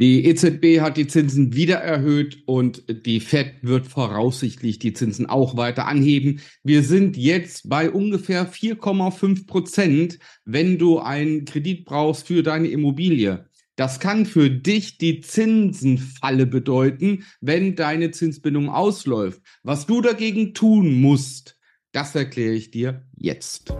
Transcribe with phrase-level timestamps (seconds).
[0.00, 5.56] Die EZB hat die Zinsen wieder erhöht und die Fed wird voraussichtlich die Zinsen auch
[5.56, 6.40] weiter anheben.
[6.64, 13.48] Wir sind jetzt bei ungefähr 4,5 Prozent, wenn du einen Kredit brauchst für deine Immobilie.
[13.76, 19.42] Das kann für dich die Zinsenfalle bedeuten, wenn deine Zinsbindung ausläuft.
[19.62, 21.56] Was du dagegen tun musst,
[21.92, 23.72] das erkläre ich dir jetzt.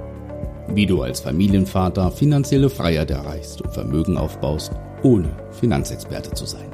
[0.75, 4.73] Wie du als Familienvater finanzielle Freiheit erreichst und Vermögen aufbaust
[5.05, 6.67] ohne Finanzexperte zu sein.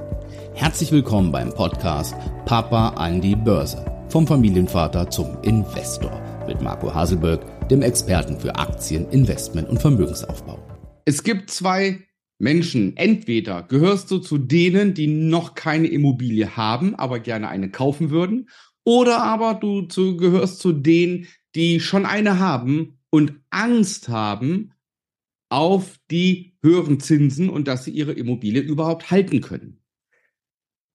[0.54, 2.14] Herzlich willkommen beim Podcast
[2.46, 3.84] Papa an die Börse.
[4.08, 10.58] Vom Familienvater zum Investor mit Marco Haselberg, dem Experten für Aktien, Investment und Vermögensaufbau.
[11.04, 11.98] Es gibt zwei
[12.38, 12.96] Menschen.
[12.96, 18.48] Entweder gehörst du zu denen, die noch keine Immobilie haben, aber gerne eine kaufen würden,
[18.82, 24.72] oder aber du zu, gehörst zu denen, die schon eine haben und Angst haben,
[25.50, 29.80] auf die höheren Zinsen und dass sie ihre Immobilie überhaupt halten können.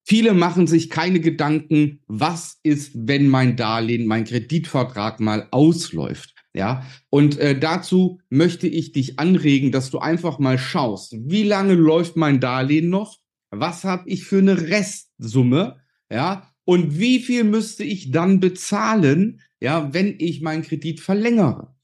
[0.07, 6.35] Viele machen sich keine Gedanken, was ist, wenn mein Darlehen, mein Kreditvertrag mal ausläuft.
[6.53, 11.73] Ja, und äh, dazu möchte ich dich anregen, dass du einfach mal schaust, wie lange
[11.73, 13.19] läuft mein Darlehen noch?
[13.49, 15.81] Was habe ich für eine Restsumme?
[16.09, 21.74] Ja, und wie viel müsste ich dann bezahlen, ja, wenn ich meinen Kredit verlängere?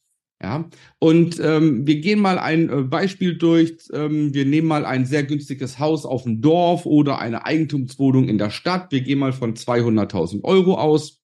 [0.41, 3.77] Ja, und ähm, wir gehen mal ein äh, Beispiel durch.
[3.93, 8.39] Ähm, wir nehmen mal ein sehr günstiges Haus auf dem Dorf oder eine Eigentumswohnung in
[8.39, 8.91] der Stadt.
[8.91, 11.21] Wir gehen mal von 200.000 Euro aus,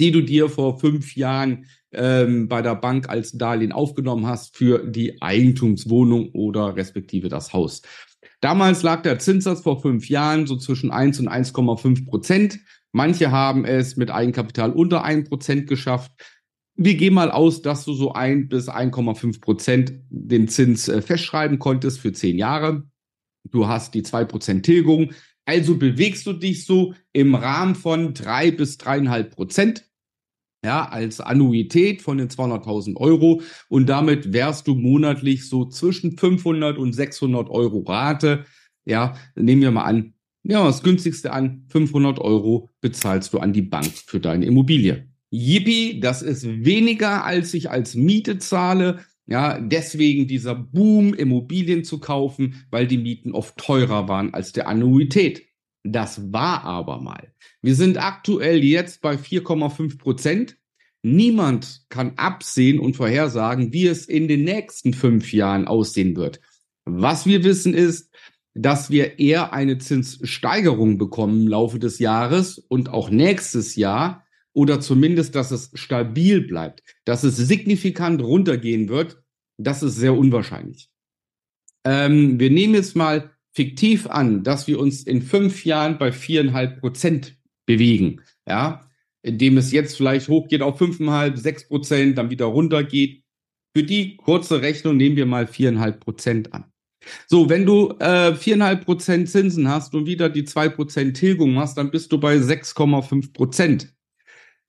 [0.00, 4.78] die du dir vor fünf Jahren ähm, bei der Bank als Darlehen aufgenommen hast für
[4.78, 7.82] die Eigentumswohnung oder respektive das Haus.
[8.40, 12.60] Damals lag der Zinssatz vor fünf Jahren so zwischen 1 und 1,5 Prozent.
[12.92, 16.12] Manche haben es mit Eigenkapital unter 1 Prozent geschafft
[16.84, 21.58] wir gehen mal aus, dass du so ein bis 1,5 Prozent den Zins äh, festschreiben
[21.58, 22.84] konntest für zehn Jahre.
[23.50, 25.12] Du hast die zwei Prozent Tilgung.
[25.44, 29.88] Also bewegst du dich so im Rahmen von drei bis dreieinhalb Prozent.
[30.64, 33.42] Ja, als Annuität von den 200.000 Euro.
[33.68, 38.46] Und damit wärst du monatlich so zwischen 500 und 600 Euro Rate.
[38.84, 40.14] Ja, nehmen wir mal an.
[40.44, 45.11] Ja, das günstigste an 500 Euro bezahlst du an die Bank für deine Immobilie.
[45.32, 49.00] Yippie, das ist weniger, als ich als Miete zahle.
[49.26, 54.68] Ja, deswegen dieser Boom, Immobilien zu kaufen, weil die Mieten oft teurer waren als der
[54.68, 55.46] Annuität.
[55.84, 57.32] Das war aber mal.
[57.62, 60.58] Wir sind aktuell jetzt bei 4,5 Prozent.
[61.02, 66.40] Niemand kann absehen und vorhersagen, wie es in den nächsten fünf Jahren aussehen wird.
[66.84, 68.10] Was wir wissen ist,
[68.54, 74.21] dass wir eher eine Zinssteigerung bekommen im Laufe des Jahres und auch nächstes Jahr
[74.54, 79.22] oder zumindest, dass es stabil bleibt, dass es signifikant runtergehen wird,
[79.58, 80.88] das ist sehr unwahrscheinlich.
[81.84, 86.80] Ähm, wir nehmen jetzt mal fiktiv an, dass wir uns in fünf Jahren bei viereinhalb
[86.80, 87.36] Prozent
[87.66, 88.88] bewegen, ja,
[89.22, 93.22] indem es jetzt vielleicht hochgeht auf fünfeinhalb, sechs Prozent, dann wieder runtergeht.
[93.74, 96.64] Für die kurze Rechnung nehmen wir mal viereinhalb Prozent an.
[97.26, 101.78] So, wenn du äh, viereinhalb Prozent Zinsen hast und wieder die zwei Prozent Tilgung machst,
[101.78, 103.94] dann bist du bei 6,5 Prozent.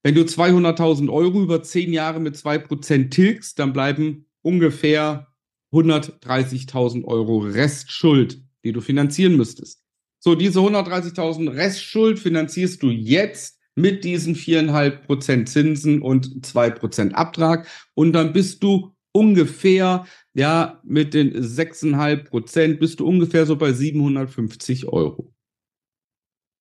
[0.03, 5.33] Wenn du 200.000 Euro über zehn Jahre mit zwei Prozent tilgst, dann bleiben ungefähr
[5.71, 9.81] 130.000 Euro Restschuld, die du finanzieren müsstest.
[10.19, 17.15] So, diese 130.000 Restschuld finanzierst du jetzt mit diesen viereinhalb Prozent Zinsen und zwei Prozent
[17.15, 23.55] Abtrag und dann bist du ungefähr, ja, mit den sechseinhalb Prozent bist du ungefähr so
[23.55, 25.33] bei 750 Euro.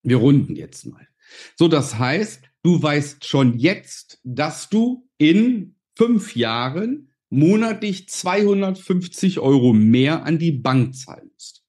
[0.01, 1.07] Wir runden jetzt mal.
[1.55, 9.73] So, das heißt, Du weißt schon jetzt, dass du in fünf Jahren monatlich 250 Euro
[9.73, 11.65] mehr an die Bank zahlen musst.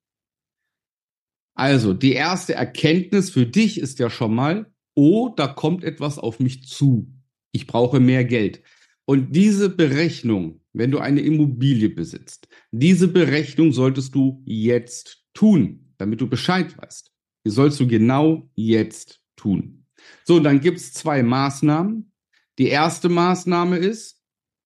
[1.57, 6.39] Also, die erste Erkenntnis für dich ist ja schon mal, oh, da kommt etwas auf
[6.39, 7.13] mich zu.
[7.53, 8.63] Ich brauche mehr Geld.
[9.05, 16.21] Und diese Berechnung, wenn du eine Immobilie besitzt, diese Berechnung solltest du jetzt tun, damit
[16.21, 17.13] du Bescheid weißt.
[17.47, 19.84] Die sollst du genau jetzt tun.
[20.25, 22.13] So, dann gibt es zwei Maßnahmen.
[22.59, 24.23] Die erste Maßnahme ist,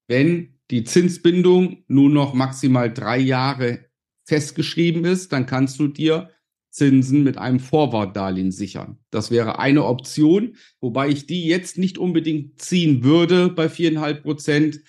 [0.07, 3.87] wenn die Zinsbindung nur noch maximal drei Jahre
[4.25, 6.31] festgeschrieben ist, dann kannst du dir
[6.71, 8.99] Zinsen mit einem Vorwartdarlehen sichern.
[9.11, 14.81] Das wäre eine Option, wobei ich die jetzt nicht unbedingt ziehen würde bei viereinhalb Prozent.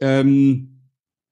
[0.00, 0.73] Ähm,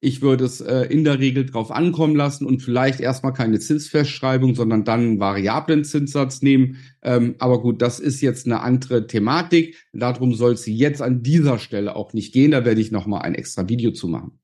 [0.03, 4.53] ich würde es äh, in der Regel drauf ankommen lassen und vielleicht erstmal keine Zinsfestschreibung,
[4.53, 6.77] sondern dann einen variablen Zinssatz nehmen.
[7.01, 9.81] Ähm, aber gut, das ist jetzt eine andere Thematik.
[9.93, 12.51] Darum soll es jetzt an dieser Stelle auch nicht gehen.
[12.51, 14.41] Da werde ich nochmal ein extra Video zu machen.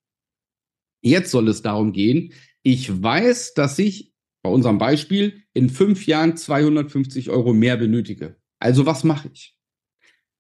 [1.02, 2.32] Jetzt soll es darum gehen,
[2.64, 8.38] ich weiß, dass ich bei unserem Beispiel, in fünf Jahren 250 Euro mehr benötige.
[8.60, 9.58] Also was mache ich?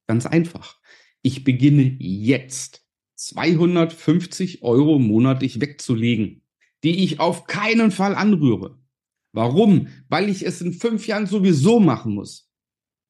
[0.07, 0.79] Ganz einfach.
[1.21, 2.88] Ich beginne jetzt
[3.19, 6.41] 250 Euro monatlich wegzulegen,
[6.85, 8.79] die ich auf keinen Fall anrühre.
[9.33, 9.89] Warum?
[10.07, 12.49] Weil ich es in fünf Jahren sowieso machen muss.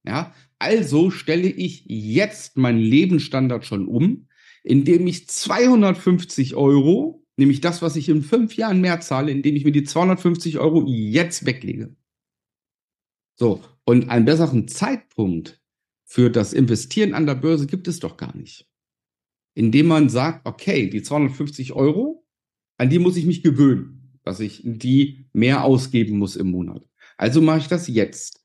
[0.04, 4.28] Ja, also stelle ich jetzt meinen Lebensstandard schon um,
[4.64, 9.64] indem ich 250 Euro, nämlich das, was ich in fünf Jahren mehr zahle, indem ich
[9.64, 11.96] mir die 250 Euro jetzt weglege.
[13.36, 15.62] So, und einen besseren Zeitpunkt
[16.04, 18.69] für das Investieren an der Börse gibt es doch gar nicht.
[19.60, 22.26] Indem man sagt, okay, die 250 Euro,
[22.78, 26.88] an die muss ich mich gewöhnen, dass ich die mehr ausgeben muss im Monat.
[27.18, 28.42] Also mache ich das jetzt.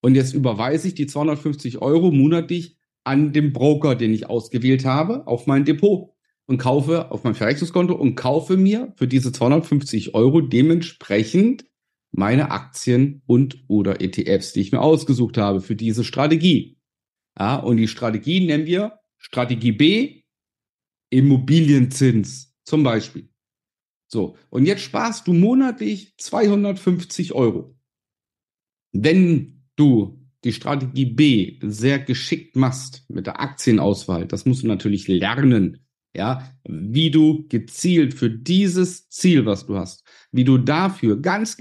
[0.00, 5.24] Und jetzt überweise ich die 250 Euro monatlich an den Broker, den ich ausgewählt habe,
[5.28, 6.10] auf mein Depot
[6.46, 11.64] und kaufe auf mein Verrechnungskonto und kaufe mir für diese 250 Euro dementsprechend
[12.10, 16.80] meine Aktien und oder ETFs, die ich mir ausgesucht habe für diese Strategie.
[17.38, 20.23] Ja, und die Strategie nennen wir Strategie B,
[21.14, 23.28] Immobilienzins zum Beispiel.
[24.08, 27.76] So, und jetzt sparst du monatlich 250 Euro.
[28.92, 35.08] Wenn du die Strategie B sehr geschickt machst mit der Aktienauswahl, das musst du natürlich
[35.08, 41.56] lernen, ja, wie du gezielt für dieses Ziel, was du hast, wie du dafür ganz,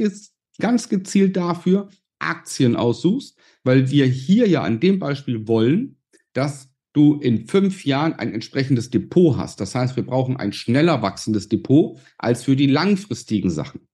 [0.59, 1.89] ganz gezielt dafür
[2.19, 5.97] Aktien aussuchst, weil wir hier ja an dem Beispiel wollen,
[6.33, 9.59] dass du in fünf Jahren ein entsprechendes Depot hast.
[9.59, 13.87] Das heißt, wir brauchen ein schneller wachsendes Depot als für die langfristigen Sachen.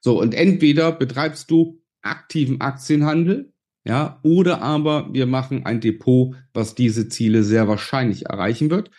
[0.00, 3.52] So, und entweder betreibst du aktiven Aktienhandel,
[3.84, 8.90] ja, oder aber wir machen ein Depot, was diese Ziele sehr wahrscheinlich erreichen wird.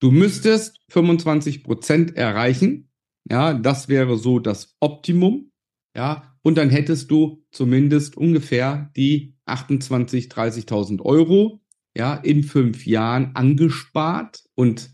[0.00, 2.90] Du müsstest 25 Prozent erreichen,
[3.30, 5.52] ja, das wäre so das Optimum,
[5.96, 11.61] ja, und dann hättest du zumindest ungefähr die 28, 30.000 Euro,
[11.96, 14.90] ja, in fünf Jahren angespart und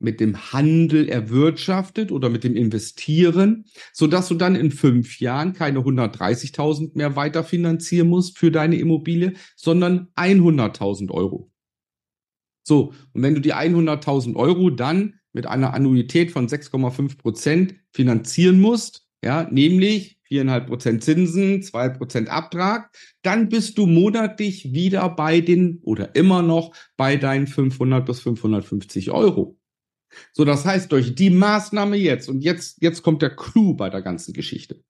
[0.00, 5.52] mit dem Handel erwirtschaftet oder mit dem Investieren, so dass du dann in fünf Jahren
[5.54, 11.50] keine 130.000 mehr weiter finanzieren musst für deine Immobilie, sondern 100.000 Euro.
[12.62, 18.60] So, und wenn du die 100.000 Euro dann mit einer Annuität von 6,5 Prozent finanzieren
[18.60, 22.90] musst, ja, nämlich 4,5 Prozent Zinsen, 2 Prozent Abtrag,
[23.22, 29.10] dann bist du monatlich wieder bei den oder immer noch bei deinen 500 bis 550
[29.10, 29.58] Euro.
[30.32, 34.02] So, das heißt, durch die Maßnahme jetzt, und jetzt, jetzt kommt der Clou bei der
[34.02, 34.82] ganzen Geschichte,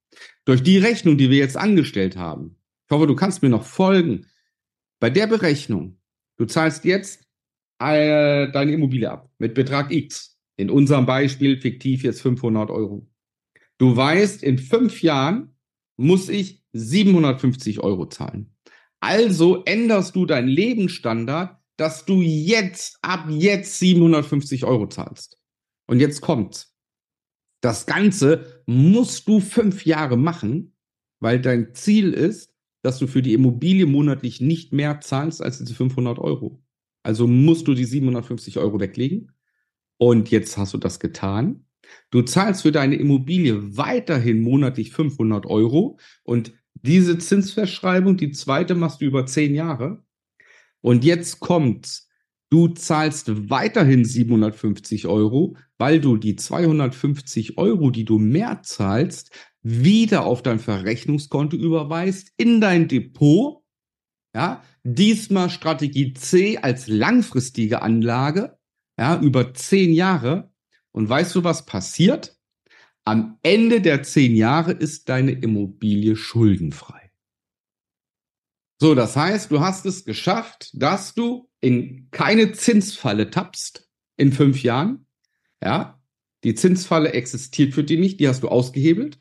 [0.45, 2.57] durch die Rechnung, die wir jetzt angestellt haben,
[2.87, 4.27] ich hoffe, du kannst mir noch folgen,
[5.01, 5.99] bei der Berechnung,
[6.37, 7.23] du zahlst jetzt
[7.79, 10.37] äh, deine Immobilie ab mit Betrag X.
[10.57, 13.07] In unserem Beispiel fiktiv jetzt 500 Euro.
[13.79, 15.55] Du weißt, in fünf Jahren
[15.97, 18.55] muss ich 750 Euro zahlen.
[19.01, 25.39] Also änderst du deinen Lebensstandard dass du jetzt, ab jetzt 750 Euro zahlst.
[25.87, 26.75] Und jetzt kommt's.
[27.63, 30.77] Das Ganze musst du fünf Jahre machen,
[31.21, 32.53] weil dein Ziel ist,
[32.83, 36.63] dass du für die Immobilie monatlich nicht mehr zahlst als diese 500 Euro.
[37.05, 39.33] Also musst du die 750 Euro weglegen.
[39.99, 41.65] Und jetzt hast du das getan.
[42.11, 46.53] Du zahlst für deine Immobilie weiterhin monatlich 500 Euro und
[46.83, 50.05] diese Zinsverschreibung, die zweite machst du über zehn Jahre.
[50.81, 52.05] Und jetzt kommt,
[52.51, 59.33] du zahlst weiterhin 750 Euro, weil du die 250 Euro, die du mehr zahlst,
[59.63, 63.63] wieder auf dein Verrechnungskonto überweist, in dein Depot.
[64.35, 68.59] Ja, diesmal Strategie C als langfristige Anlage,
[68.99, 70.53] ja, über zehn Jahre.
[70.99, 72.37] Und weißt du, was passiert?
[73.05, 77.13] Am Ende der zehn Jahre ist deine Immobilie schuldenfrei.
[78.81, 84.65] So, das heißt, du hast es geschafft, dass du in keine Zinsfalle tappst in fünf
[84.65, 85.07] Jahren.
[85.63, 86.03] Ja,
[86.43, 89.21] die Zinsfalle existiert für dich nicht, die hast du ausgehebelt.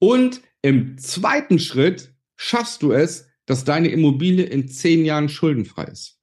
[0.00, 6.18] Und im zweiten Schritt schaffst du es, dass deine Immobilie in zehn Jahren schuldenfrei ist.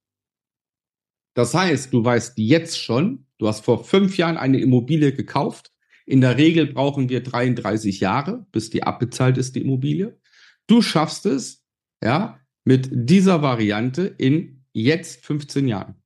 [1.32, 5.72] Das heißt, du weißt jetzt schon, du hast vor fünf Jahren eine Immobilie gekauft.
[6.06, 10.16] In der Regel brauchen wir 33 Jahre, bis die abbezahlt ist, die Immobilie.
[10.68, 11.64] Du schaffst es,
[12.00, 15.96] ja, mit dieser Variante in jetzt 15 Jahren.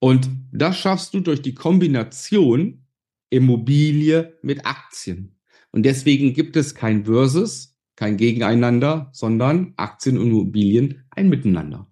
[0.00, 2.86] Und das schaffst du durch die Kombination
[3.30, 5.38] Immobilie mit Aktien.
[5.70, 11.88] Und deswegen gibt es kein Versus, kein Gegeneinander, sondern Aktien und Immobilien ein Miteinander.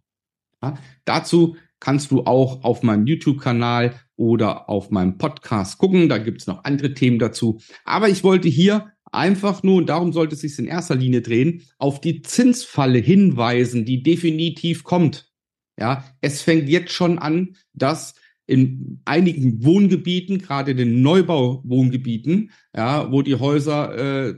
[0.60, 6.08] Ja, dazu kannst du auch auf meinem YouTube-Kanal oder auf meinem Podcast gucken.
[6.08, 7.60] Da gibt es noch andere Themen dazu.
[7.84, 11.62] Aber ich wollte hier einfach nur, und darum sollte es sich in erster Linie drehen,
[11.78, 15.30] auf die Zinsfalle hinweisen, die definitiv kommt.
[15.78, 18.14] Ja, es fängt jetzt schon an, dass
[18.46, 24.34] in einigen Wohngebieten, gerade in den Neubauwohngebieten, ja, wo die Häuser äh,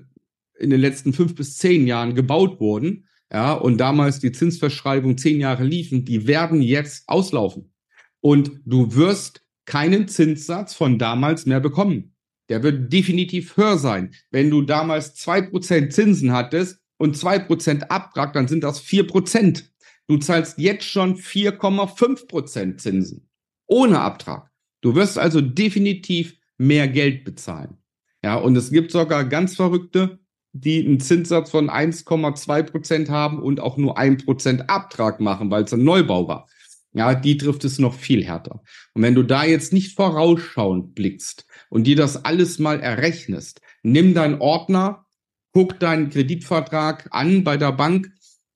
[0.59, 5.41] in den letzten fünf bis zehn Jahren gebaut wurden, ja, und damals die Zinsverschreibung zehn
[5.41, 7.73] Jahre liefen, die werden jetzt auslaufen.
[8.21, 12.15] Und du wirst keinen Zinssatz von damals mehr bekommen.
[12.51, 14.15] Der wird definitiv höher sein.
[14.31, 19.07] Wenn du damals zwei Prozent Zinsen hattest und zwei Prozent Abtrag, dann sind das vier
[19.07, 19.73] Prozent.
[20.09, 23.31] Du zahlst jetzt schon 4,5 Prozent Zinsen.
[23.67, 24.51] Ohne Abtrag.
[24.83, 27.79] Du wirst also definitiv mehr Geld bezahlen.
[28.23, 30.19] Ja, und es gibt sogar ganz verrückte,
[30.53, 35.65] die einen Zinssatz von 1,2 Prozent haben und auch nur ein Prozent Abtrag machen, weil
[35.65, 36.49] es ein Neubau war.
[36.95, 38.63] Ja, die trifft es noch viel härter.
[38.93, 44.13] Und wenn du da jetzt nicht vorausschauend blickst und dir das alles mal errechnest, nimm
[44.13, 45.07] deinen Ordner,
[45.53, 48.13] guck deinen Kreditvertrag an bei der Bank,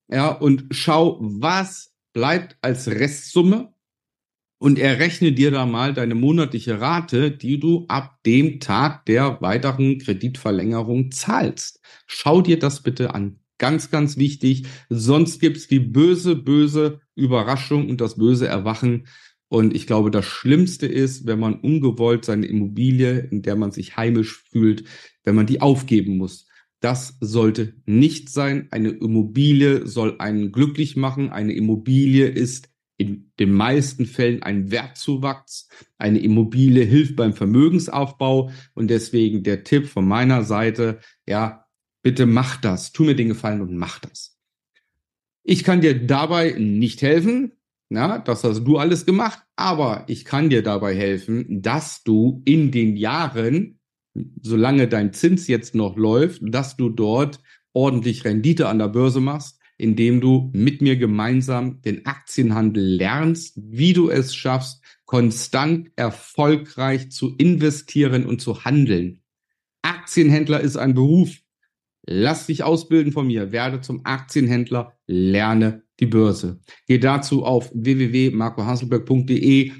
[0.09, 3.73] ja, und schau, was bleibt als Restsumme
[4.59, 9.99] und errechne dir da mal deine monatliche Rate, die du ab dem Tag der weiteren
[9.99, 11.81] Kreditverlängerung zahlst.
[12.07, 13.41] Schau dir das bitte an.
[13.59, 14.65] Ganz, ganz wichtig.
[14.89, 19.07] Sonst gibt's die böse, böse Überraschung und das böse Erwachen.
[19.49, 23.97] Und ich glaube, das Schlimmste ist, wenn man ungewollt seine Immobilie, in der man sich
[23.97, 24.85] heimisch fühlt,
[25.25, 26.47] wenn man die aufgeben muss.
[26.81, 28.69] Das sollte nicht sein.
[28.71, 31.31] Eine Immobilie soll einen glücklich machen.
[31.31, 32.69] Eine Immobilie ist
[32.99, 35.69] in den meisten Fällen ein Wertzuwachs.
[35.99, 41.67] Eine Immobilie hilft beim Vermögensaufbau und deswegen der Tipp von meiner Seite, ja,
[42.03, 42.93] bitte mach das.
[42.93, 44.39] Tu mir den Gefallen und mach das.
[45.43, 47.53] Ich kann dir dabei nicht helfen.
[47.89, 52.73] Na, das hast du alles gemacht, aber ich kann dir dabei helfen, dass du in
[52.73, 53.79] den Jahren,
[54.43, 57.39] solange dein Zins jetzt noch läuft, dass du dort
[57.73, 63.93] ordentlich Rendite an der Börse machst, indem du mit mir gemeinsam den Aktienhandel lernst, wie
[63.93, 69.21] du es schaffst, konstant erfolgreich zu investieren und zu handeln.
[69.83, 71.37] Aktienhändler ist ein Beruf.
[72.09, 76.61] Lass dich ausbilden von mir, werde zum Aktienhändler, lerne die Börse.
[76.87, 79.73] Geh dazu auf www.marcohaselberg.de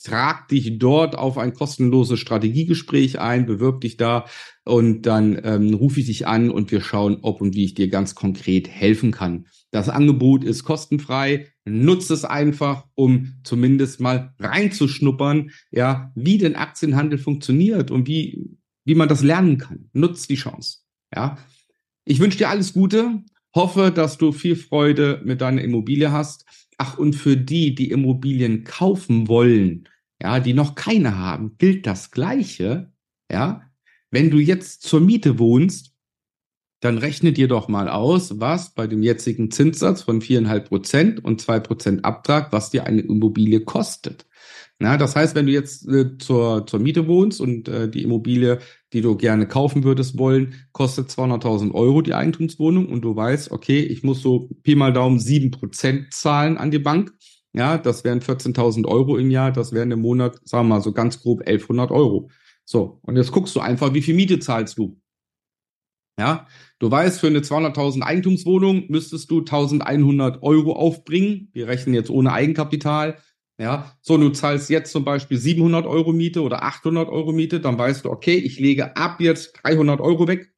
[0.00, 4.26] trag dich dort auf ein kostenloses Strategiegespräch ein, bewirb dich da
[4.64, 7.88] und dann ähm, rufe ich dich an und wir schauen, ob und wie ich dir
[7.88, 9.46] ganz konkret helfen kann.
[9.70, 11.48] Das Angebot ist kostenfrei.
[11.64, 18.94] Nutze es einfach, um zumindest mal reinzuschnuppern, ja, wie denn Aktienhandel funktioniert und wie, wie
[18.94, 19.90] man das lernen kann.
[19.92, 20.78] Nutz die Chance.
[21.14, 21.38] Ja.
[22.04, 23.22] Ich wünsche dir alles Gute.
[23.54, 26.44] Hoffe, dass du viel Freude mit deiner Immobilie hast.
[26.78, 29.88] Ach, und für die, die Immobilien kaufen wollen,
[30.22, 32.92] ja, die noch keine haben, gilt das Gleiche.
[33.30, 33.62] Ja,
[34.10, 35.94] wenn du jetzt zur Miete wohnst,
[36.80, 41.40] dann rechne dir doch mal aus, was bei dem jetzigen Zinssatz von viereinhalb Prozent und
[41.40, 44.26] zwei Prozent Abtrag, was dir eine Immobilie kostet.
[44.80, 48.60] Na, das heißt, wenn du jetzt äh, zur, zur Miete wohnst und äh, die Immobilie,
[48.92, 53.80] die du gerne kaufen würdest wollen, kostet 200.000 Euro die Eigentumswohnung und du weißt, okay,
[53.80, 57.12] ich muss so Pi mal Daumen sieben Prozent zahlen an die Bank.
[57.52, 60.92] Ja, das wären 14.000 Euro im Jahr, das wären im Monat, sagen wir mal so
[60.92, 62.30] ganz grob 1100 Euro.
[62.64, 65.00] So, und jetzt guckst du einfach, wie viel Miete zahlst du.
[66.18, 66.48] Ja,
[66.80, 71.48] du weißt, für eine 200.000 Eigentumswohnung müsstest du 1100 Euro aufbringen.
[71.52, 73.18] Wir rechnen jetzt ohne Eigenkapital.
[73.60, 77.78] Ja, so, du zahlst jetzt zum Beispiel 700 Euro Miete oder 800 Euro Miete, dann
[77.78, 80.52] weißt du, okay, ich lege ab jetzt 300 Euro weg.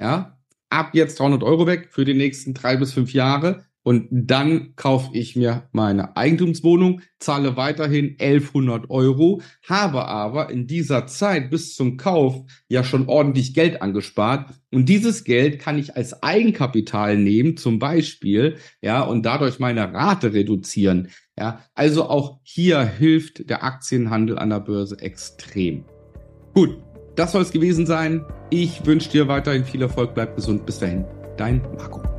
[0.00, 0.38] Ja,
[0.70, 3.67] ab jetzt 300 Euro weg für die nächsten drei bis fünf Jahre.
[3.88, 11.06] Und dann kaufe ich mir meine Eigentumswohnung, zahle weiterhin 1100 Euro, habe aber in dieser
[11.06, 14.50] Zeit bis zum Kauf ja schon ordentlich Geld angespart.
[14.70, 20.34] Und dieses Geld kann ich als Eigenkapital nehmen, zum Beispiel, ja, und dadurch meine Rate
[20.34, 21.08] reduzieren.
[21.38, 25.86] Ja, also auch hier hilft der Aktienhandel an der Börse extrem.
[26.52, 26.76] Gut,
[27.16, 28.22] das soll es gewesen sein.
[28.50, 30.66] Ich wünsche dir weiterhin viel Erfolg, bleib gesund.
[30.66, 31.06] Bis dahin,
[31.38, 32.17] dein Marco.